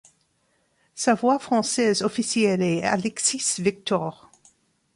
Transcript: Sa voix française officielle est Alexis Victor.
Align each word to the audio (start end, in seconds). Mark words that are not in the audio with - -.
Sa 0.95 1.13
voix 1.13 1.37
française 1.37 2.01
officielle 2.01 2.63
est 2.63 2.81
Alexis 2.81 3.61
Victor. 3.61 4.31